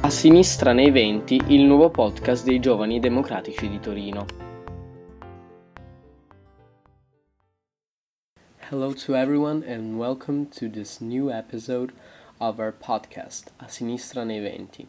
[0.00, 4.26] A Sinistra nei Venti, il nuovo podcast dei giovani democratici di Torino.
[8.70, 11.92] Hello to everyone and welcome to this new episode
[12.38, 14.86] of our podcast, A Sinistra nei Venti.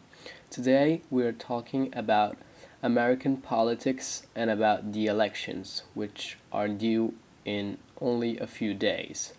[0.48, 2.36] Today we are talking about
[2.80, 7.14] American politics and about the elections, which are due
[7.44, 9.34] in only a few days.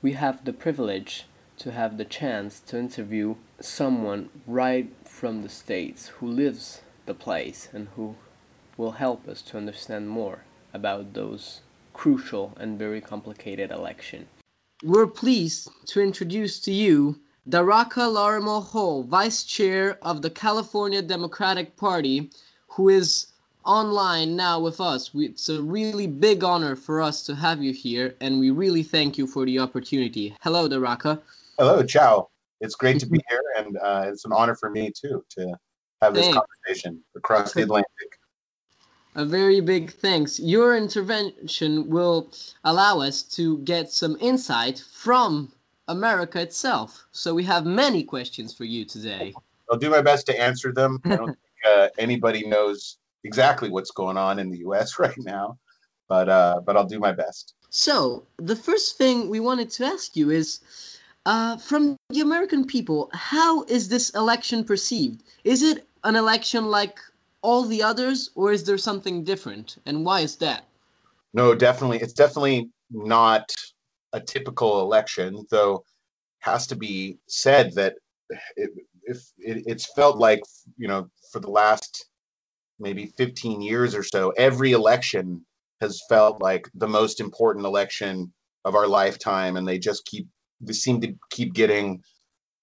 [0.00, 1.26] We have the privilege
[1.58, 7.70] to have the chance to interview someone right from the States who lives the place
[7.72, 8.14] and who
[8.76, 10.40] will help us to understand more
[10.74, 11.62] about those
[11.94, 14.26] crucial and very complicated election.
[14.84, 22.30] We're pleased to introduce to you Daraka Larimore-Hall, Vice Chair of the California Democratic Party,
[22.68, 23.28] who is
[23.64, 25.14] online now with us.
[25.14, 28.82] We, it's a really big honor for us to have you here, and we really
[28.82, 30.36] thank you for the opportunity.
[30.42, 31.22] Hello, Daraka.
[31.58, 32.28] Hello, ciao.
[32.60, 35.54] It's great to be here, and uh, it's an honor for me too to
[36.00, 36.38] have this thanks.
[36.38, 38.18] conversation across the Atlantic.
[39.14, 40.38] A very big thanks.
[40.38, 42.32] Your intervention will
[42.64, 45.52] allow us to get some insight from
[45.88, 47.06] America itself.
[47.12, 49.32] So we have many questions for you today.
[49.70, 51.00] I'll do my best to answer them.
[51.04, 54.98] I don't think uh, anybody knows exactly what's going on in the U.S.
[54.98, 55.58] right now,
[56.08, 57.54] but uh, but I'll do my best.
[57.70, 60.60] So the first thing we wanted to ask you is
[61.26, 65.24] uh, from the American people, how is this election perceived?
[65.44, 67.00] Is it an election like
[67.42, 69.76] all the others, or is there something different?
[69.86, 70.64] And why is that?
[71.34, 71.98] No, definitely.
[71.98, 73.52] It's definitely not
[74.12, 75.84] a typical election, though
[76.38, 77.96] has to be said that
[78.56, 78.70] it,
[79.02, 80.40] if it, it's felt like
[80.78, 82.06] you know for the last
[82.78, 85.44] maybe 15 years or so every election
[85.80, 88.32] has felt like the most important election
[88.64, 90.28] of our lifetime and they just keep
[90.60, 92.02] they seem to keep getting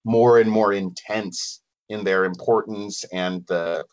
[0.05, 3.85] more and more intense in their importance and the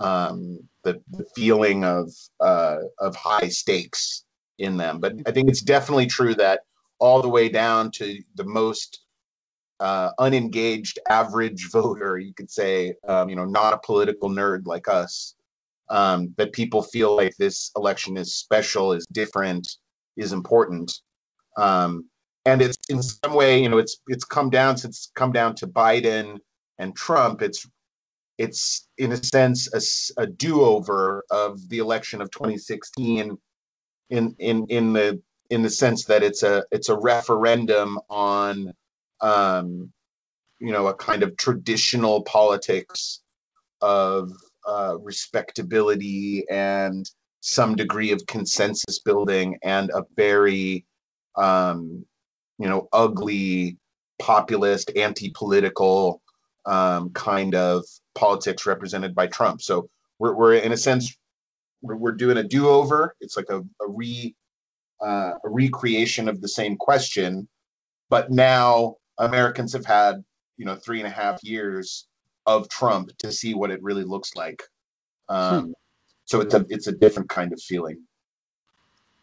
[0.00, 4.24] um, the, the feeling of uh, of high stakes
[4.58, 5.00] in them.
[5.00, 6.60] But I think it's definitely true that
[6.98, 9.04] all the way down to the most
[9.80, 14.88] uh, unengaged average voter, you could say, um, you know, not a political nerd like
[14.88, 15.34] us,
[15.90, 19.76] um, that people feel like this election is special, is different,
[20.16, 21.00] is important.
[21.56, 22.04] Um,
[22.48, 25.66] and it's in some way, you know, it's it's come down since come down to
[25.66, 26.38] Biden
[26.78, 27.42] and Trump.
[27.42, 27.68] It's
[28.38, 33.36] it's in a sense a, a do-over of the election of 2016
[34.10, 35.20] in in in the
[35.50, 38.72] in the sense that it's a it's a referendum on
[39.20, 39.92] um,
[40.58, 43.20] you know a kind of traditional politics
[43.82, 44.32] of
[44.66, 47.10] uh, respectability and
[47.40, 50.84] some degree of consensus building and a very
[51.36, 52.04] um,
[52.58, 53.78] you know, ugly,
[54.18, 56.20] populist, anti-political
[56.66, 59.62] um, kind of politics represented by Trump.
[59.62, 59.88] So
[60.18, 61.16] we're, we're in a sense,
[61.82, 63.14] we're, we're doing a do-over.
[63.20, 64.34] It's like a, a re
[65.00, 67.48] uh, a recreation of the same question,
[68.10, 70.24] but now Americans have had
[70.56, 72.08] you know three and a half years
[72.46, 74.62] of Trump to see what it really looks like.
[75.28, 75.72] Um, hmm.
[76.24, 78.02] So it's a it's a different kind of feeling.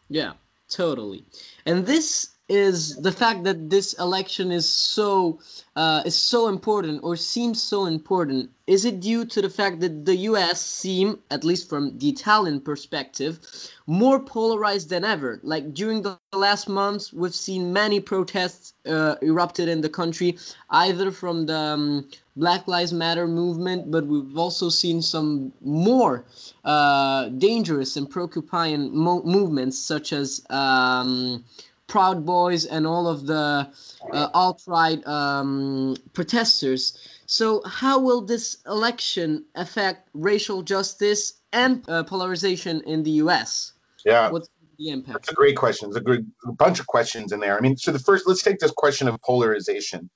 [0.08, 0.32] Yeah,
[0.68, 1.26] totally.
[1.66, 5.40] And this is the fact that this election is so
[5.74, 8.50] uh, is so important or seems so important.
[8.66, 12.60] Is it due to the fact that the US seem at least from the Italian
[12.60, 13.40] perspective
[13.86, 15.40] more polarized than ever?
[15.42, 20.38] Like during the last months we've seen many protests uh, erupted in the country
[20.70, 26.24] either from the um, Black Lives Matter movement but we've also seen some more
[26.64, 31.44] uh, dangerous and preoccupying mo- movements such as um,
[31.88, 33.70] Proud Boys and all of the
[34.12, 36.98] uh, alt-right um, protesters.
[37.26, 43.72] So, how will this election affect racial justice and uh, polarization in the U.S.?
[44.04, 44.48] Yeah, what's
[44.78, 45.12] the impact?
[45.14, 45.90] That's a great question.
[45.90, 47.56] There's a, good, a bunch of questions in there.
[47.56, 50.10] I mean, so the first, let's take this question of polarization.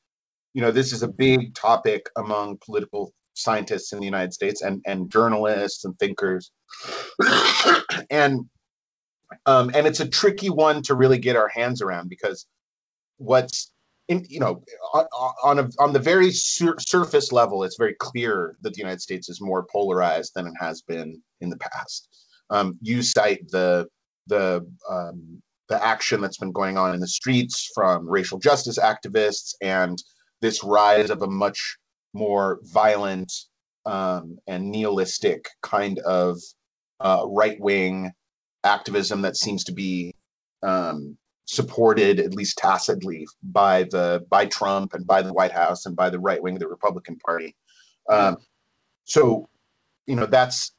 [0.55, 4.83] You know, this is a big topic among political scientists in the United States and
[4.87, 6.51] and journalists and thinkers,
[8.11, 8.49] and
[9.47, 12.47] um, and it's a tricky one to really get our hands around because
[13.19, 13.73] what's
[14.09, 14.63] in, you know
[15.45, 19.29] on, a, on the very sur- surface level it's very clear that the united states
[19.29, 22.09] is more polarized than it has been in the past.
[22.51, 23.87] Um, you cite the
[24.27, 29.55] the um, the action that's been going on in the streets from racial justice activists
[29.63, 30.03] and
[30.41, 31.77] this rise of a much
[32.13, 33.33] more violent
[33.87, 36.39] um, and nihilistic kind of
[36.99, 38.11] uh, right wing
[38.65, 40.15] activism that seems to be
[40.63, 41.17] um,
[41.47, 46.09] supported at least tacitly by the by Trump and by the White House and by
[46.11, 47.57] the right wing of the Republican Party.
[48.09, 48.37] Um,
[49.05, 49.49] so,
[50.07, 50.73] you know, that's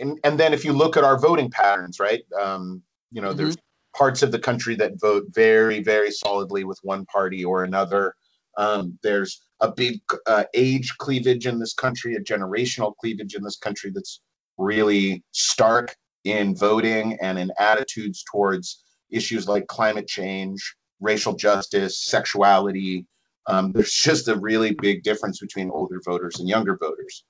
[0.00, 2.22] and, and then if you look at our voting patterns, right?
[2.40, 3.38] Um, you know, mm-hmm.
[3.38, 3.56] there's
[3.96, 8.14] parts of the country that vote very, very solidly with one party or another.
[8.56, 13.56] Um, there's a big uh, age cleavage in this country, a generational cleavage in this
[13.56, 14.20] country that's
[14.58, 23.06] really stark in voting and in attitudes towards issues like climate change, racial justice, sexuality.
[23.48, 27.24] Um, there's just a really big difference between older voters and younger voters.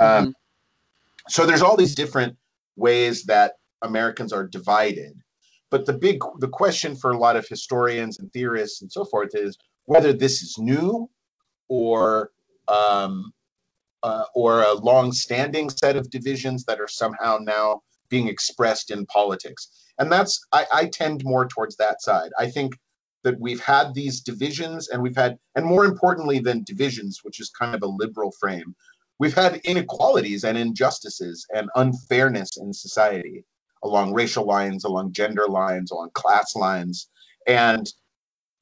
[0.00, 0.30] Um, mm-hmm.
[1.28, 2.36] So there's all these different
[2.76, 5.12] ways that Americans are divided.
[5.70, 9.34] But the big the question for a lot of historians and theorists and so forth
[9.34, 11.08] is whether this is new
[11.68, 12.32] or
[12.66, 13.32] um,
[14.02, 19.70] uh, or a long-standing set of divisions that are somehow now being expressed in politics.
[19.98, 22.30] And that's I, I tend more towards that side.
[22.38, 22.74] I think
[23.22, 27.50] that we've had these divisions and we've had and more importantly than divisions, which is
[27.50, 28.74] kind of a liberal frame,
[29.18, 33.44] we've had inequalities and injustices and unfairness in society
[33.82, 37.08] along racial lines, along gender lines, along class lines.
[37.46, 37.90] And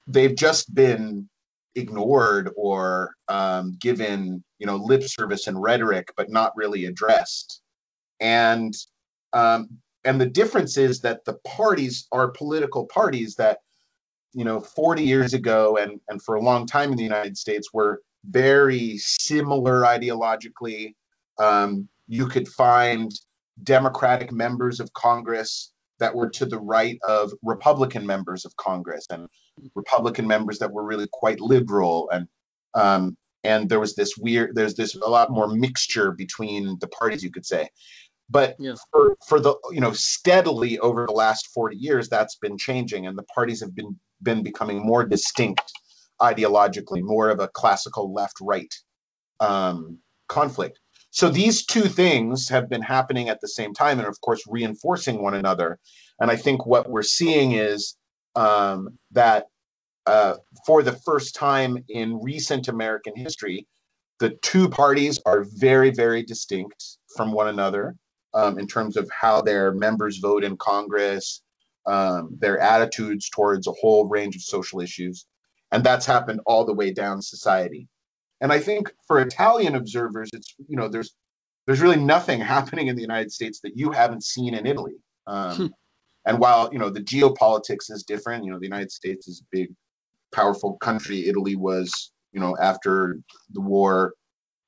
[0.06, 1.28] they've just been
[1.74, 7.62] ignored or um, given, you know, lip service and rhetoric, but not really addressed.
[8.20, 8.74] And
[9.32, 9.69] um,
[10.04, 13.58] and the difference is that the parties are political parties that,
[14.32, 17.72] you know, 40 years ago and and for a long time in the United States
[17.72, 20.94] were very similar ideologically.
[21.38, 23.12] Um, you could find
[23.64, 29.28] Democratic members of Congress that were to the right of Republican members of Congress and
[29.75, 32.28] Republican members that were really quite liberal and
[32.75, 37.22] um, and there was this weird there's this a lot more mixture between the parties
[37.22, 37.69] you could say
[38.30, 38.75] but yeah.
[38.92, 43.16] for, for the you know steadily over the last 40 years that's been changing and
[43.16, 45.72] the parties have been been becoming more distinct
[46.20, 48.75] ideologically, more of a classical left right
[49.40, 49.98] um,
[50.28, 50.80] conflict.
[51.10, 55.22] So these two things have been happening at the same time and, of course, reinforcing
[55.22, 55.78] one another.
[56.20, 57.96] And I think what we're seeing is
[58.36, 59.46] um, that
[60.06, 60.34] uh,
[60.66, 63.66] for the first time in recent American history,
[64.20, 67.94] the two parties are very, very distinct from one another
[68.34, 71.42] um, in terms of how their members vote in Congress,
[71.86, 75.26] um, their attitudes towards a whole range of social issues.
[75.72, 77.88] And that's happened all the way down society.
[78.40, 81.16] And i think for italian observers it's you know there's
[81.66, 84.94] there's really nothing happening in the united states that you haven't seen in italy.
[85.26, 85.66] Um, hmm.
[86.25, 89.48] and while you know the geopolitics is different you know the united states is a
[89.50, 89.75] big
[90.32, 91.26] powerful country.
[91.26, 93.19] Italy was you know after
[93.52, 94.14] the war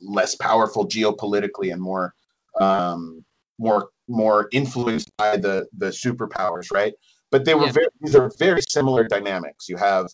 [0.00, 2.14] less powerful geopolitically and more
[2.60, 3.24] um,
[3.60, 6.94] more more influenced by the the superpowers right
[7.30, 7.72] but they were yeah.
[7.72, 10.08] very these are very similar dynamics you have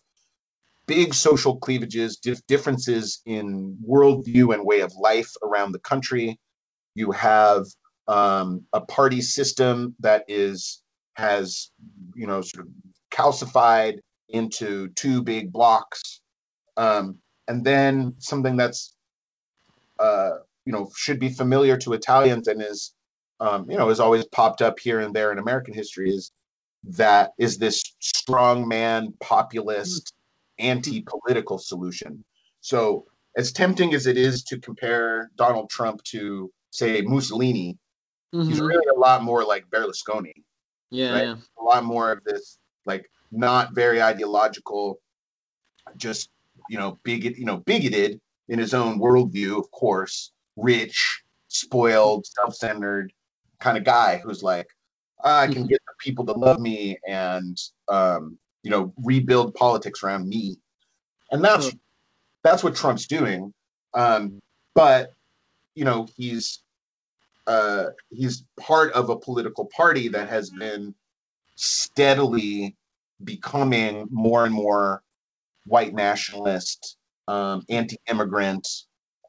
[0.87, 6.39] big social cleavages, dif- differences in worldview and way of life around the country.
[6.95, 7.67] You have
[8.09, 10.83] um, a party system that is
[11.15, 11.71] has
[12.15, 12.73] you know sort of
[13.11, 13.99] calcified
[14.29, 16.21] into two big blocks,
[16.77, 18.95] um, and then something that's
[19.99, 22.95] uh, you know should be familiar to Italians and is
[23.41, 26.33] um, you know has always popped up here and there in American history is
[26.85, 30.15] that is this strong man populist
[30.59, 32.25] anti-political solution.
[32.61, 33.05] So
[33.37, 37.77] as tempting as it is to compare Donald Trump to say Mussolini,
[38.35, 38.49] mm-hmm.
[38.49, 40.33] he's really a lot more like Berlusconi.
[40.91, 41.25] Yeah, right?
[41.25, 45.01] yeah, a lot more of this like not very ideological,
[45.97, 46.31] just
[46.69, 53.13] you know bigot, you know bigoted in his own worldview, of course, rich, spoiled, self-centered
[53.61, 54.69] kind of guy who's like,
[55.25, 55.67] I can mm-hmm.
[55.67, 57.59] get the people to love me and
[57.89, 60.57] um, you know rebuild politics around me
[61.31, 61.77] and that's mm-hmm.
[62.43, 63.55] that's what trump's doing
[63.95, 64.41] um,
[64.75, 65.13] but
[65.77, 66.65] you know he's
[67.47, 70.93] uh, he's part of a political party that has been
[71.55, 72.75] steadily
[73.23, 75.01] becoming more and more
[75.67, 76.97] white nationalist
[77.29, 78.67] um, anti-immigrant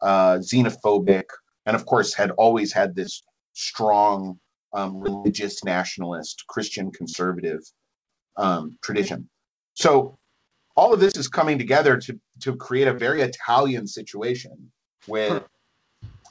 [0.01, 1.25] uh, xenophobic
[1.67, 3.21] and of course had always had this
[3.57, 4.39] strong
[4.73, 7.61] um, religious nationalist christian conservative
[8.37, 9.27] um, tradition.
[9.73, 10.17] So
[10.75, 14.71] all of this is coming together to to create a very Italian situation
[15.07, 15.43] with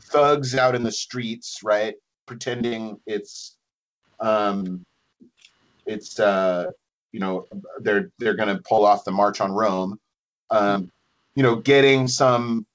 [0.04, 1.95] thugs out in the streets, right,
[2.26, 3.56] pretending it's
[4.21, 4.85] um,
[5.85, 6.66] it's uh,
[7.12, 7.47] you know
[7.80, 9.99] they're they're going to pull off the march on Rome,
[10.50, 10.90] um,
[11.35, 12.66] you know, getting some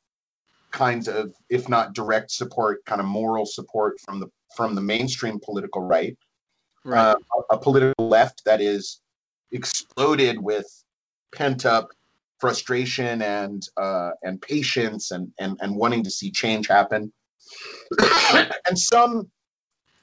[0.71, 5.39] kinds of if not direct support, kind of moral support from the from the mainstream
[5.43, 6.17] political right,
[6.83, 6.99] right.
[6.99, 7.15] Uh,
[7.51, 9.01] a, a political left that is
[9.51, 10.65] exploded with
[11.33, 11.89] pent up
[12.39, 17.11] frustration and uh, and patience and, and and wanting to see change happen.
[18.67, 19.29] and some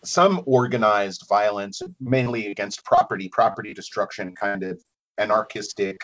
[0.05, 4.81] some organized violence, mainly against property, property destruction, kind of
[5.19, 6.00] anarchistic,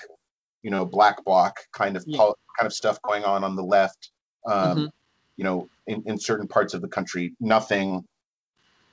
[0.63, 2.19] you know, black bloc kind of Yeah.
[2.19, 4.11] pol- kind of stuff going on on the left.
[4.47, 4.91] Um, Mhm.
[5.37, 8.07] You know, in, in certain parts of the country, nothing,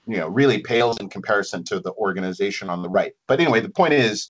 [0.08, 3.13] you know, really pales in comparison to the organization on the right.
[3.27, 4.29] But anyway, the point is,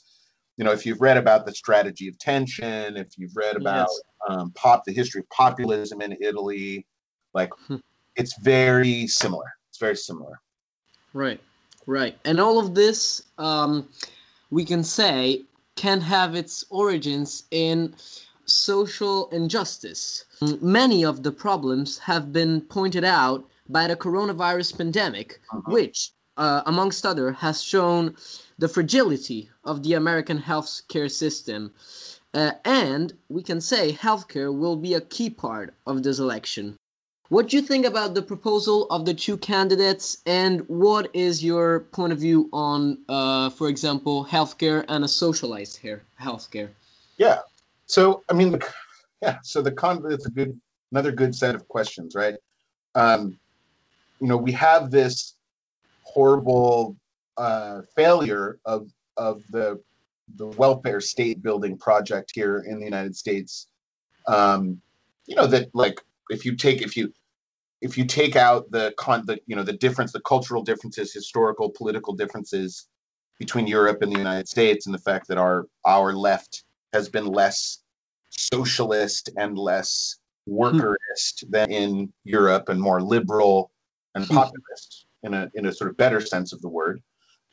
[0.57, 4.01] you know, if you've read about the strategy of tension, if you've read about Yes.
[4.29, 6.85] um, pop, the history of populism in Italy,
[7.33, 7.77] like Hmm.
[8.15, 9.51] it's very similar.
[9.69, 10.39] It's very similar.
[11.13, 11.39] Right,
[11.87, 12.17] right.
[12.25, 13.87] And all of this, um,
[14.49, 15.43] we can say,
[15.75, 17.95] can have its origins in
[18.45, 20.25] social injustice.
[20.61, 25.71] Many of the problems have been pointed out by the coronavirus pandemic, Mhm.
[25.71, 28.15] which, uh, amongst other, has shown
[28.59, 31.73] the fragility of the American healthcare system.
[32.33, 36.77] Uh, and we can say healthcare will be a key part of this election.
[37.29, 41.81] What do you think about the proposal of the two candidates, and what is your
[41.91, 46.69] point of view on, uh, for example, healthcare and a socialized hair healthcare?
[47.17, 47.39] Yeah.
[47.85, 48.59] So I mean,
[49.21, 49.37] yeah.
[49.43, 50.59] So the con it's a good
[50.91, 52.35] another good set of questions, right?
[52.95, 53.39] Um,
[54.21, 55.35] you know, we have this
[56.03, 56.95] horrible
[57.37, 58.87] uh, failure of
[59.17, 59.81] of the
[60.35, 63.67] the welfare state building project here in the United States.
[64.27, 64.79] Um,
[65.25, 65.99] you know that like
[66.29, 67.11] if you take if you
[67.81, 71.69] if you take out the con the you know the difference the cultural differences historical
[71.69, 72.87] political differences
[73.39, 76.63] between Europe and the United States and the fact that our our left
[76.93, 77.79] has been less
[78.29, 83.70] socialist and less workerist than in Europe and more liberal
[84.15, 84.35] and Hmm.
[84.35, 87.01] populist in a in a sort of better sense of the word.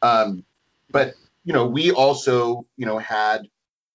[0.03, 0.45] Um,
[0.91, 3.43] but you know, we also you know had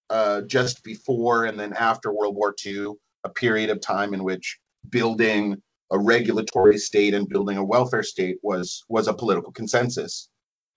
[0.10, 2.94] uh, just before and then after World War II
[3.24, 8.38] a period of time in which building a regulatory state and building a welfare state
[8.44, 10.30] was was a political consensus.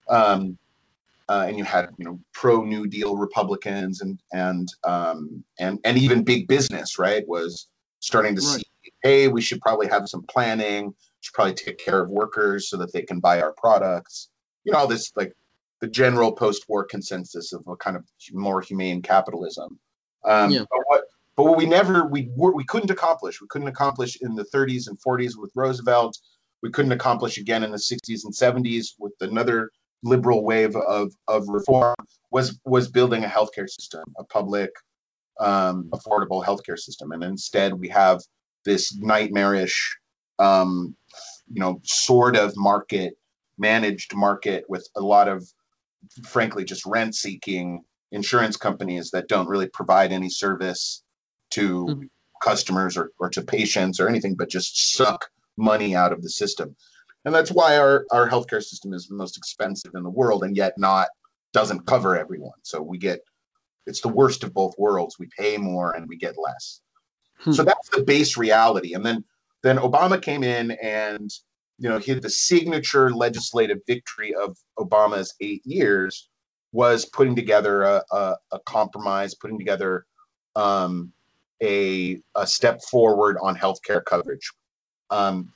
[0.08, 0.58] Um,
[1.28, 5.98] uh, and you had you know pro New Deal Republicans and and um, and and
[5.98, 7.68] even big business right was
[8.00, 8.58] starting to Right.
[8.58, 10.94] see hey we should probably have some planning
[11.26, 14.28] should probably take care of workers so that they can buy our products.
[14.64, 15.32] You know all this like
[15.80, 19.78] the general post-war consensus of a kind of more humane capitalism.
[20.24, 20.64] Um, Yeah.
[20.70, 21.04] but what
[21.36, 23.40] but what we never we were, we couldn't accomplish.
[23.40, 26.16] We couldn't accomplish in the 30s and 40s with Roosevelt.
[26.62, 29.70] We couldn't accomplish again in the 60s and 70s with another
[30.02, 31.96] liberal wave of of reform
[32.30, 34.70] was was building a healthcare system, a public,
[35.40, 38.20] um, affordable healthcare system, and instead we have
[38.64, 39.96] this nightmarish,
[40.40, 40.96] um,
[41.52, 43.16] you know, sort of market
[43.58, 45.46] managed market with a lot of,
[46.24, 51.02] frankly, just rent seeking insurance companies that don't really provide any service
[51.50, 52.10] to Mhm.
[52.42, 56.76] customers or, or to patients or anything, but just suck money out of the system.
[57.24, 60.56] And that's why our our healthcare system is the most expensive in the world and
[60.56, 61.08] yet not
[61.52, 62.58] doesn't cover everyone.
[62.62, 63.20] So we get
[63.86, 65.18] it's the worst of both worlds.
[65.18, 66.80] We pay more and we get less.
[67.38, 67.52] Hmm.
[67.52, 68.94] so that's the base reality.
[68.94, 69.24] And then
[69.62, 71.30] then obama came in and
[71.78, 76.28] you know he the signature legislative victory of obama's eight years
[76.72, 80.04] was putting together a, a, a compromise putting together
[80.56, 81.12] um,
[81.62, 84.50] a, a step forward on healthcare coverage
[85.10, 85.52] um,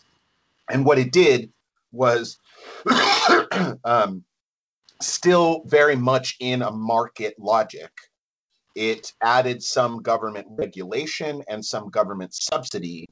[0.71, 1.51] and what it did
[1.93, 2.39] was
[3.85, 4.25] um,
[5.01, 7.91] still very much in a market logic.
[8.77, 13.09] It added some government regulation and some government subsidy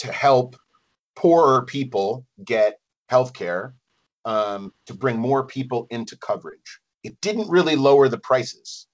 [0.00, 0.56] to help
[1.16, 2.78] poorer people get
[3.08, 3.74] health care
[4.24, 6.80] um, to bring more people into coverage.
[7.02, 8.86] It didn't really lower the prices.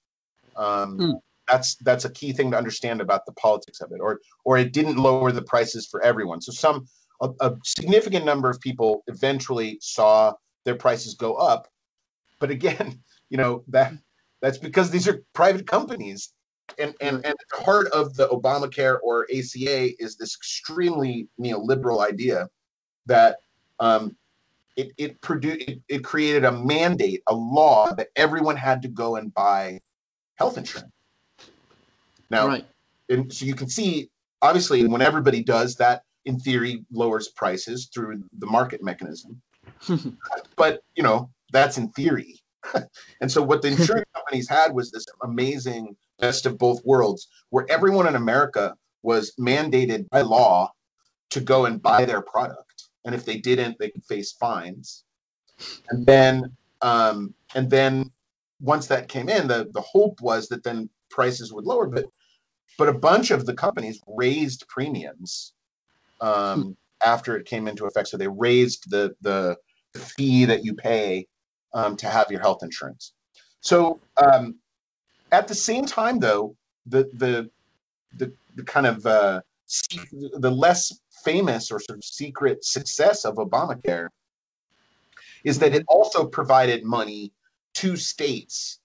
[0.55, 1.11] Um, Hmm.
[1.47, 4.73] That's that's a key thing to understand about the politics of it, or or it
[4.73, 6.41] didn't lower the prices for everyone.
[6.41, 6.87] So some
[7.21, 10.33] a, a significant number of people eventually saw
[10.65, 11.67] their prices go up
[12.39, 12.99] but again
[13.29, 13.93] you know that
[14.41, 16.33] that's because these are private companies
[16.77, 22.05] and and and at the heart of the obamacare or aca is this extremely neoliberal
[22.05, 22.47] idea
[23.05, 23.37] that
[23.79, 24.15] um
[24.75, 29.15] it it produced it, it created a mandate a law that everyone had to go
[29.15, 29.79] and buy
[30.35, 30.91] health insurance.
[32.29, 32.65] Now right.
[33.09, 34.09] and so you can see
[34.41, 39.41] obviously when everybody does that in theory lowers prices through the market mechanism.
[40.55, 42.39] But you know that's in theory.
[43.21, 47.65] And so what the insurance companies had was this amazing best of both worlds where
[47.69, 50.71] everyone in america was mandated by law
[51.29, 55.03] to go and buy their product and if they didn't they could face fines
[55.89, 56.43] and then
[56.81, 58.11] um, and then
[58.61, 62.05] once that came in the the hope was that then prices would lower but
[62.77, 65.53] but a bunch of the companies raised premiums
[66.21, 68.07] um, after it came into effect.
[68.07, 69.57] So they raised the the,
[69.93, 71.27] the fee that you pay
[71.73, 73.13] um, to have your health insurance.
[73.61, 74.55] So um,
[75.31, 76.55] at the same time, though,
[76.85, 77.49] the the
[78.15, 79.41] the, the kind of uh,
[80.39, 84.07] the less famous or sort of secret success of Obamacare
[85.43, 87.31] is that it also provided money
[87.73, 88.79] to states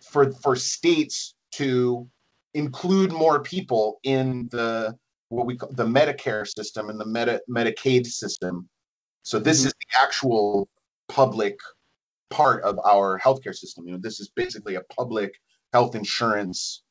[0.00, 2.08] for for states to
[2.54, 4.96] include more people in the
[5.28, 8.68] what we call the Medicare system and the Medi- Medicaid system.
[9.22, 9.68] So this mm-hmm.
[9.68, 10.68] is the actual
[11.08, 11.58] public
[12.30, 13.86] part of our healthcare system.
[13.86, 15.34] You know, this is basically a public
[15.72, 16.82] health insurance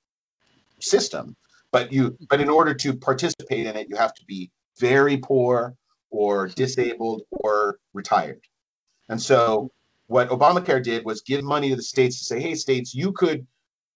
[0.79, 1.35] system.
[1.71, 5.75] But you but in order to participate in it, you have to be very poor
[6.09, 8.41] or disabled or retired.
[9.09, 9.71] And so
[10.07, 13.45] what Obamacare did was give money to the states to say, hey, states, you could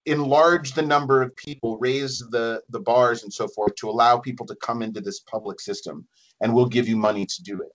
[0.06, 4.46] enlarge the number of people, raise the, the bars and so forth to allow people
[4.46, 6.06] to come into this public system,
[6.42, 7.72] and we'll give you money to do it.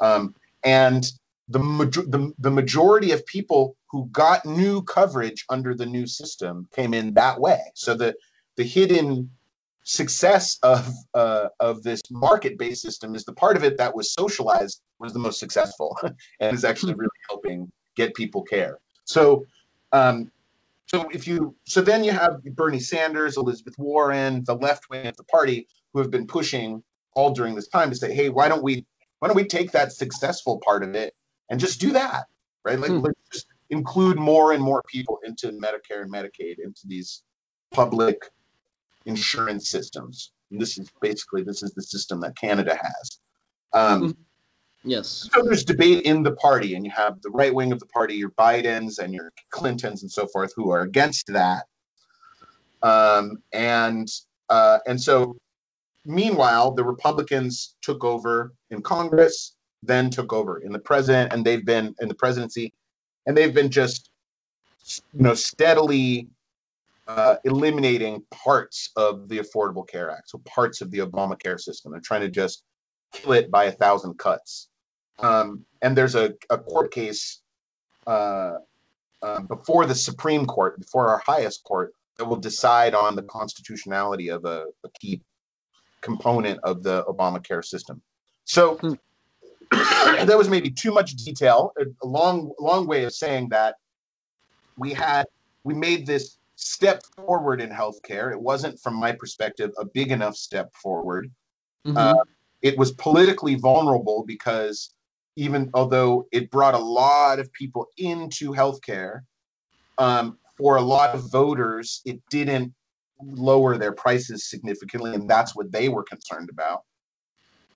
[0.00, 1.10] Um, and
[1.48, 6.92] the, the, the majority of people who got new coverage under the new system came
[6.92, 7.60] in that way.
[7.74, 8.14] So the,
[8.56, 9.30] the hidden
[9.84, 14.82] success of uh, of this market-based system is the part of it that was socialized
[14.98, 15.96] was the most successful
[16.40, 17.00] and is actually hmm.
[17.00, 18.78] really helping get people care.
[19.04, 19.46] So
[19.92, 20.30] um,
[20.86, 25.16] so if you so then you have Bernie Sanders, Elizabeth Warren, the left wing of
[25.16, 26.82] the party who have been pushing
[27.14, 28.84] all during this time to say, hey, why don't we
[29.20, 31.14] why don't we take that successful part of it
[31.50, 32.24] and just do that,
[32.64, 32.78] right?
[32.78, 32.98] Like hmm.
[32.98, 37.22] let's just include more and more people into Medicare and Medicaid into these
[37.70, 38.30] public
[39.06, 40.32] insurance systems.
[40.50, 43.18] And this is basically this is the system that Canada has.
[43.72, 44.20] Um, mm-hmm.
[44.88, 45.28] yes.
[45.32, 48.14] So there's debate in the party, and you have the right wing of the party,
[48.14, 51.64] your Bidens and your Clintons and so forth, who are against that.
[52.82, 54.08] Um, and
[54.48, 55.36] uh, and so,
[56.06, 61.64] meanwhile, the Republicans took over in Congress, then took over in the president, and they've
[61.64, 62.72] been in the presidency,
[63.26, 64.10] and they've been just
[65.14, 66.28] you know steadily
[67.06, 71.92] uh, eliminating parts of the Affordable Care Act, so parts of the Obamacare system.
[71.92, 72.64] They're trying to just
[73.12, 74.68] kill it by a thousand cuts.
[75.18, 77.40] Um, and there's a, a court case
[78.06, 78.56] uh,
[79.22, 84.28] uh, before the Supreme Court, before our highest court, that will decide on the constitutionality
[84.28, 85.22] of a, a key
[86.00, 88.02] component of the Obamacare system.
[88.44, 88.94] So hmm.
[90.24, 93.76] That was maybe too much detail, a, long, long way of saying that
[94.76, 95.26] we had
[95.64, 98.32] we made this step forward in healthcare.
[98.32, 101.30] It wasn't, from my perspective, a big enough step forward.
[101.86, 101.96] Mm-hmm.
[101.96, 102.24] Uh,
[102.62, 104.94] it was politically vulnerable because
[105.36, 109.20] even although it brought a lot of people into healthcare,
[109.98, 112.74] um, for a lot of voters, it didn't
[113.22, 116.82] lower their prices significantly, and that's what they were concerned about.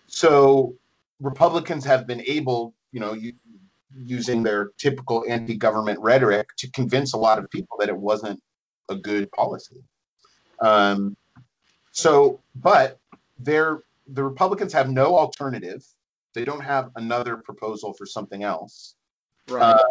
[0.09, 0.75] So
[1.21, 3.33] Republicans have been able, you know, you,
[3.97, 8.41] using their typical anti-government rhetoric to convince a lot of people that it wasn't
[8.89, 9.77] a good policy.
[10.61, 11.17] Um,
[11.93, 12.99] so, but
[13.39, 15.85] they're the Republicans have no alternative.
[16.35, 18.95] They don't have another proposal for something else.
[19.49, 19.63] Right.
[19.63, 19.85] Uh,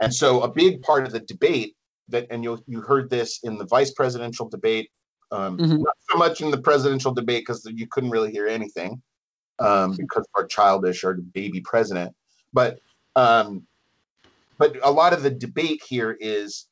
[0.00, 1.76] and so, a big part of the debate
[2.08, 4.90] that, and you you heard this in the vice presidential debate,
[5.30, 5.82] um, mm-hmm.
[5.82, 9.00] not so much in the presidential debate because you couldn't really hear anything
[9.58, 12.14] um, because of our childish or baby president.
[12.52, 12.80] But
[13.14, 13.66] um,
[14.58, 16.66] but a lot of the debate here is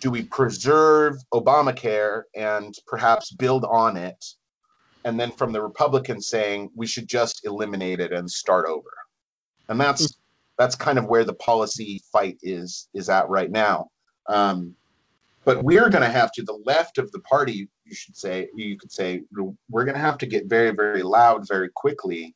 [0.00, 4.24] do we preserve Obamacare and perhaps build on it?
[5.04, 8.90] And then from the Republicans saying we should just eliminate it and start over.
[9.68, 10.18] And that's
[10.58, 13.88] that's kind of where the policy fight is is at right now.
[14.28, 14.74] Um,
[15.44, 17.68] but we're going to have to the left of the party.
[17.84, 19.22] You should say you could say
[19.70, 22.34] we're going to have to get very very loud very quickly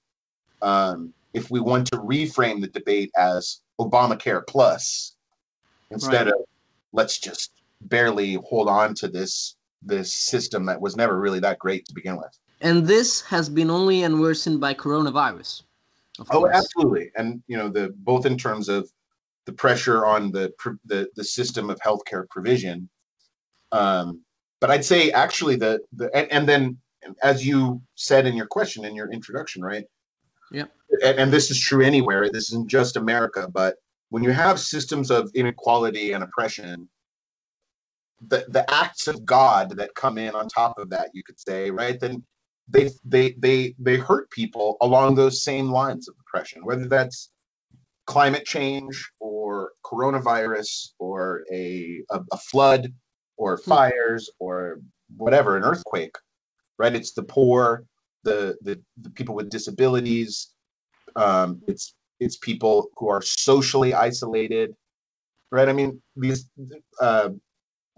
[0.63, 5.17] um, if we want to reframe the debate as Obamacare plus
[5.91, 6.35] instead right.
[6.35, 6.41] of
[6.93, 11.85] let's just barely hold on to this this system that was never really that great
[11.87, 12.39] to begin with.
[12.63, 15.63] And this has been only and worsened by coronavirus.
[16.21, 16.57] oh, course.
[16.57, 17.11] absolutely.
[17.17, 18.91] And you know, the both in terms of
[19.45, 20.53] the pressure on the
[20.87, 22.89] the, the system of healthcare provision.
[23.75, 24.21] Um,
[24.61, 26.79] but I'd say actually the the and, and then
[27.23, 29.85] as you said in your question in your introduction, right?
[30.51, 30.65] Yeah.
[31.03, 32.31] And, and this is true anywhere.
[32.31, 33.77] This isn't just America, but
[34.11, 36.89] when you have systems of inequality and oppression,
[38.29, 41.71] the the acts of God that come in on top of that, you could say,
[41.71, 41.99] right?
[41.99, 42.23] Then
[42.69, 47.31] they they they they hurt people along those same lines of oppression, whether that's
[48.07, 52.93] climate change or coronavirus or a a, a flood
[53.37, 53.71] or hmm.
[53.71, 54.81] fires or
[55.17, 56.17] whatever, an earthquake,
[56.79, 56.95] right?
[56.95, 57.85] It's the poor,
[58.23, 60.53] the the, the people with disabilities.
[61.17, 64.75] Um, it's it's people who are socially isolated,
[65.51, 65.69] right?
[65.69, 66.49] I mean, these.
[67.01, 67.31] Uh,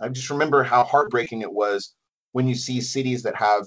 [0.01, 1.95] I just remember how heartbreaking it was
[2.33, 3.67] when you see cities that have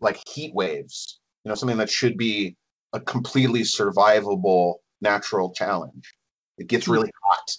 [0.00, 1.20] like heat waves.
[1.44, 2.56] You know, something that should be
[2.92, 6.14] a completely survivable natural challenge.
[6.58, 7.56] It gets really hot,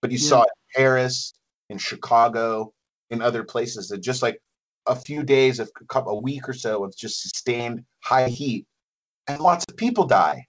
[0.00, 0.28] but you Yeah.
[0.28, 1.34] saw it in Paris,
[1.72, 2.72] in Chicago,
[3.10, 4.40] in other places that just like
[4.86, 8.66] a few days of a couple, a week or so of just sustained high heat,
[9.26, 10.46] and lots of people die.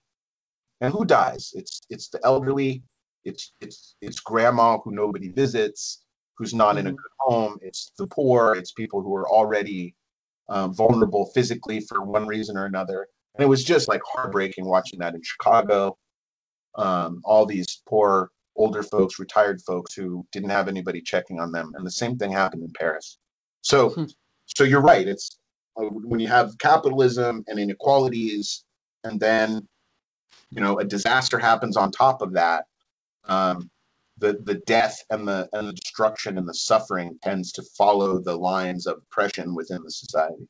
[0.80, 1.52] And who dies?
[1.54, 2.82] It's it's the elderly,
[3.24, 6.04] it's it's it's grandma who nobody visits,
[6.36, 6.96] who's not in a Mhm.
[6.96, 7.58] good home.
[7.62, 8.54] It's the poor.
[8.54, 9.94] It's people who are already
[10.48, 13.08] um, vulnerable physically for one reason or another.
[13.34, 15.96] And it was just like heartbreaking watching that in Chicago.
[16.74, 21.72] Um, all these poor older folks, retired folks who didn't have anybody checking on them,
[21.76, 23.18] and the same thing happened in Paris.
[23.62, 24.04] So, Hmm.
[24.46, 25.06] so you're right.
[25.08, 25.38] It's
[25.76, 28.64] uh, when you have capitalism and inequalities,
[29.02, 29.66] and then
[30.50, 32.66] you know a disaster happens on top of that.
[33.24, 33.70] Um,
[34.18, 38.36] the the death and the and the destruction and the suffering tends to follow the
[38.36, 40.46] lines of oppression within the society.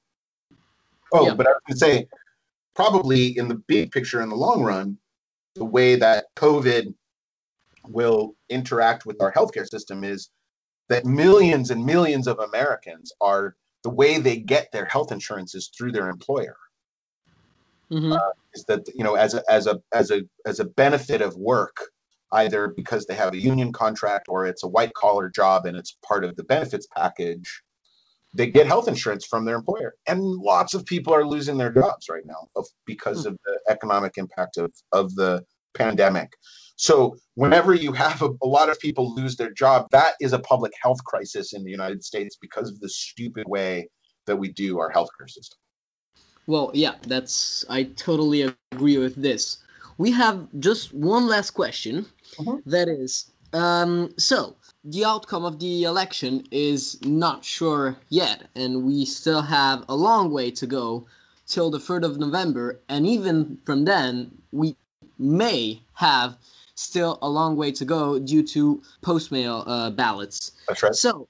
[1.13, 1.35] Oh, Yeah.
[1.35, 2.07] but I would say
[2.75, 4.99] probably in the big picture in the long run,
[5.55, 6.93] the way that COVID
[7.87, 10.31] will interact with our healthcare system is
[10.89, 15.71] that millions and millions of Americans are the way they get their health insurance is
[15.77, 16.57] through their employer.
[17.91, 18.19] Mhm.
[18.55, 21.77] is that you know as a as a as a as a benefit of work
[22.33, 25.99] either because they have a union contract or it's a white collar job and it's
[26.03, 27.63] part of the benefits package
[28.33, 29.95] they get health insurance from their employer.
[30.09, 34.15] And lots of people are losing their jobs right now of, because of the economic
[34.17, 35.45] impact of of the
[35.75, 36.33] pandemic
[36.77, 40.39] so whenever you have a, a lot of people lose their job that is a
[40.39, 43.89] public health crisis in the united states because of the stupid way
[44.27, 45.59] that we do our healthcare system
[46.47, 49.65] Well, yeah, that's I totally agree with this.
[49.97, 52.05] We have just one last question.
[52.37, 52.61] Mhm.
[52.67, 54.39] That is, um, so
[54.85, 60.31] the outcome of the election is not sure yet, and we still have a long
[60.31, 61.07] way to go
[61.47, 64.77] till the third of November, and even from then, we
[65.19, 66.37] may have
[66.75, 70.53] still a long way to go due to postmail uh, ballots.
[70.69, 71.29] that's right So,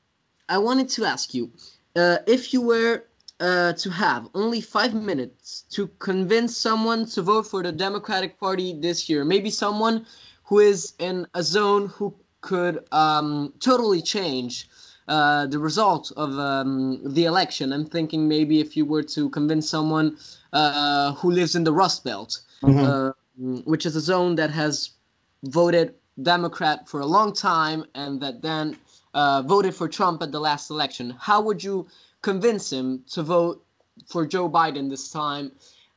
[0.48, 1.50] I wanted to ask you
[1.96, 3.04] uh, if you were
[3.40, 8.78] uh, to have only five minutes to convince someone to vote for the Democratic Party
[8.78, 10.04] this year, maybe someone
[10.44, 14.68] who is in a zone who could um, totally change
[15.08, 17.72] uh, the result of um, the election.
[17.72, 20.18] I'm thinking maybe if you were to convince someone
[20.52, 22.84] uh, who lives in the Rust Belt, Mhm.
[22.86, 23.12] uh,
[23.64, 24.90] which is a zone that has
[25.44, 28.76] voted Democrat for a long time and that then
[29.14, 31.14] uh, voted for Trump at the last election.
[31.18, 31.86] How would you
[32.22, 33.64] convince him to vote
[34.08, 35.52] for Joe Biden this time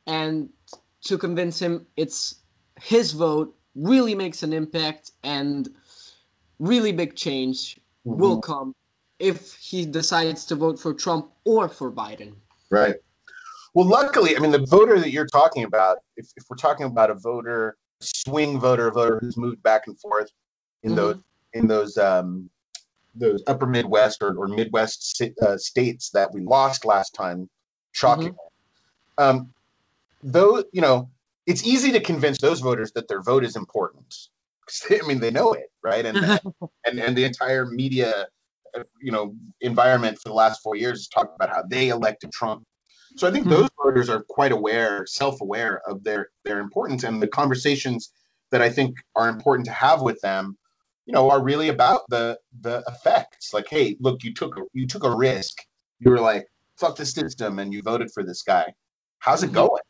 [0.05, 0.49] and
[1.03, 2.35] to convince him it's
[2.81, 5.69] his vote really makes an impact and
[6.59, 8.73] really big change will come
[9.19, 12.33] if he decides to vote for Trump or for Biden?
[12.69, 12.95] Right.
[13.73, 17.09] Well, luckily, I mean, the voter that you're talking about, if, if we're talking about
[17.09, 20.29] a voter, swing voter, a voter who's moved back and forth
[20.83, 20.95] in Mhm.
[20.95, 22.49] those in those um,
[23.15, 27.49] those upper Midwest or, or Midwest uh, states that we lost last time,
[27.93, 28.35] shocking.
[29.17, 29.53] Um,
[30.21, 31.09] though, you know,
[31.47, 34.13] it's easy to convince those voters that their vote is important.
[34.89, 36.05] they- I mean, they know it, right?
[36.05, 36.17] And
[36.85, 38.27] and and the entire media,
[38.75, 42.31] uh, you know, environment for the last four years has talked about how they elected
[42.31, 42.63] Trump.
[43.17, 43.49] So I think Mhm.
[43.49, 48.11] those voters are quite aware, self-aware of their their importance, and the conversations
[48.51, 50.57] that I think are important to have with them,
[51.05, 53.53] you know, are really about the the effects.
[53.53, 55.57] Like, hey, look, you took a, you took a risk.
[55.99, 58.73] You were like, fuck the system, and you voted for this guy.
[59.19, 59.53] How's it Mhm.
[59.53, 59.81] going?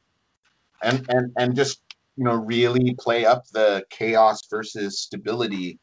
[0.83, 1.81] And and and just
[2.15, 5.79] you know really play up the chaos versus stability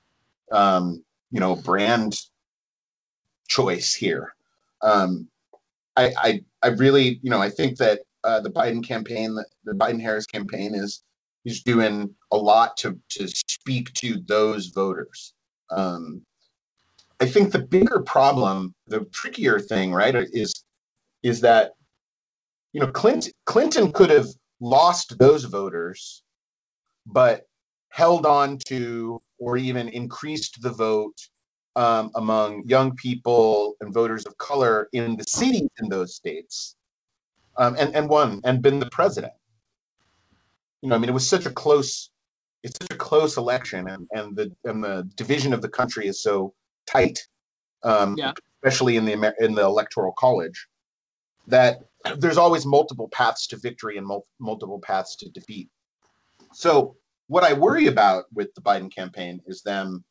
[0.52, 2.20] um you know brand
[3.48, 4.34] choice here
[4.82, 5.28] um
[5.96, 10.00] i i i really you know i think that uh the biden campaign the biden
[10.00, 11.02] harris campaign is
[11.44, 15.34] is doing a lot to to speak to those voters.
[15.70, 16.22] Um
[17.20, 20.52] i think the bigger problem the trickier thing right is
[21.22, 21.72] is that
[22.72, 24.26] you know clinton clinton could have
[24.60, 26.22] lost those voters
[27.06, 27.46] but
[27.88, 31.16] held on to or even increased the vote
[31.76, 36.76] um, among young people and voters of color in the cities in those states
[37.56, 39.32] um, and, and won and been the president.
[40.82, 42.10] You know, I mean, it was such a close,
[42.62, 46.22] it's such a close election and, and the and the division of the country is
[46.22, 46.54] so
[46.86, 47.18] tight,
[47.82, 48.32] um, Yeah.
[48.62, 50.68] especially in the Amer- in the electoral college.
[51.46, 51.80] that
[52.18, 55.68] there's always multiple paths to victory and mul- multiple paths to defeat.
[56.54, 60.04] So what I worry about with the Biden campaign is them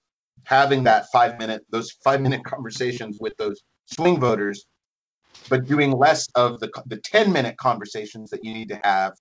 [0.45, 4.65] having that five minute those five minute conversations with those swing voters,
[5.49, 9.13] but doing less of the the ten minute conversations that you need to have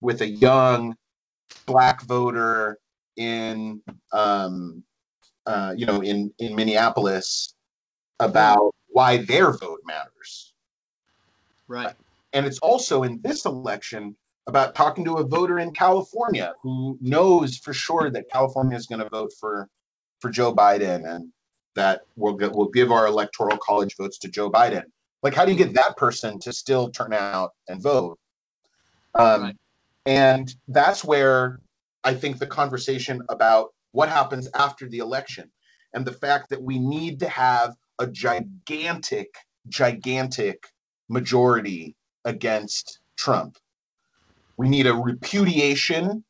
[0.00, 0.94] with a young
[1.66, 2.78] black voter
[3.16, 3.80] in
[4.12, 4.82] um,
[5.46, 7.54] uh, you know in in Minneapolis
[8.20, 10.54] about why their vote matters.
[11.68, 11.94] Right.
[12.32, 17.58] And it's also in this election about talking to a voter in California who knows
[17.58, 19.68] for sure that California is going to vote for
[20.20, 21.30] for Joe Biden and
[21.74, 24.84] that we'll get, we'll give our electoral college votes to Joe Biden.
[25.22, 28.18] Like, how do you get that person to still turn out and vote?
[29.14, 29.56] Um, right.
[30.06, 31.60] And that's where
[32.04, 35.50] I think the conversation about what happens after the election
[35.94, 39.28] and the fact that we need to have a gigantic,
[39.68, 40.64] gigantic
[41.08, 43.56] majority against Trump.
[44.56, 46.24] We need a repudiation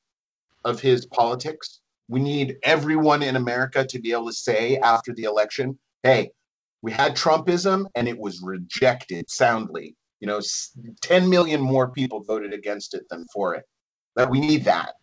[0.64, 1.77] of his politics.
[2.08, 6.30] We need everyone in America to be able to say after the election, hey,
[6.82, 9.94] we had Trumpism and it was rejected soundly.
[10.20, 10.40] You know,
[11.02, 13.64] 10 million more people voted against it than for it.
[14.16, 14.94] That we need that.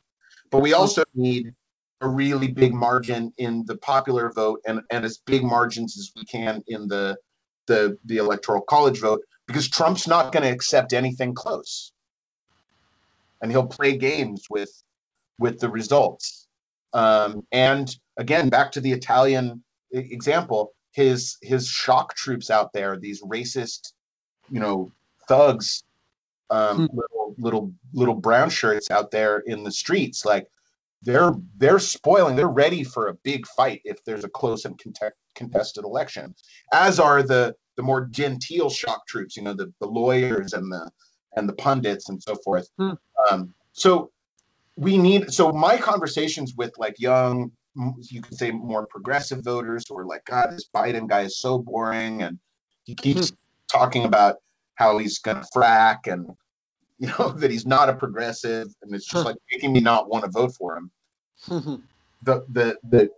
[0.51, 1.53] But we also need
[2.01, 6.25] a really big margin in the popular vote and, and as big margins as we
[6.25, 7.17] can in the
[7.67, 11.91] the the electoral college vote because Trump's not going to accept anything close.
[13.41, 14.71] And he'll play games with
[15.39, 16.44] with the results.
[16.95, 23.21] Um, and again, back to the Italian example, his his shock troops out there, these
[23.21, 23.91] racist,
[24.49, 24.91] you know,
[25.27, 25.83] thugs,
[26.49, 26.97] um, hmm.
[26.97, 30.47] little little little brown shirts out there in the streets, like
[31.01, 32.37] they're they're spoiling.
[32.37, 34.79] They're ready for a big fight if there's a close and
[35.35, 36.33] contested election.
[36.73, 40.89] As are the the more genteel shock troops, you know, the the lawyers and the
[41.35, 42.69] and the pundits and so forth.
[42.79, 42.91] Hmm.
[43.29, 44.11] Um, so
[44.75, 47.51] we need so my conversations with like young
[48.09, 51.57] you could say more progressive voters who are like god this biden guy is so
[51.57, 52.39] boring and
[52.83, 53.35] he keeps hmm.
[53.71, 54.37] talking about
[54.75, 56.27] how he's going to frack and
[56.99, 60.23] you know that he's not a progressive and it's just like making me not want
[60.23, 60.91] to vote for him.
[62.23, 63.09] The the the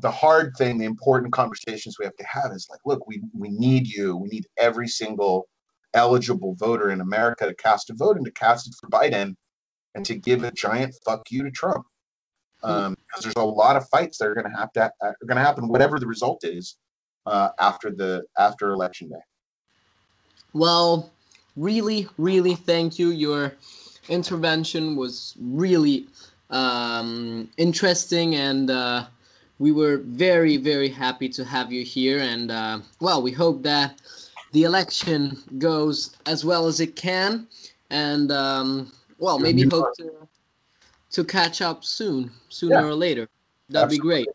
[0.00, 3.50] the hard thing the important conversations we have to have is like look we we
[3.50, 4.16] need you.
[4.16, 5.48] We need every single
[5.92, 9.34] eligible voter in america to cast a vote and to cast it for biden
[9.94, 11.86] and to give a giant fuck you to Trump.
[12.62, 12.70] Hmm.
[12.70, 15.36] Um, because there's a lot of fights that are going to have to are going
[15.36, 16.76] to happen, whatever the result is
[17.26, 19.22] uh, after the after election day.
[20.52, 21.10] Well,
[21.56, 23.10] really, really, thank you.
[23.10, 23.54] Your
[24.08, 26.06] intervention was really
[26.50, 29.06] um, interesting, and uh,
[29.58, 32.18] we were very, very happy to have you here.
[32.18, 34.00] And uh, well, we hope that
[34.52, 37.48] the election goes as well as it can,
[37.88, 38.30] and.
[38.30, 40.10] Um, well, maybe hope to
[41.12, 42.84] to catch up soon, sooner yeah.
[42.84, 43.28] or later.
[43.68, 43.96] That'd Absolutely.
[43.96, 44.28] be great.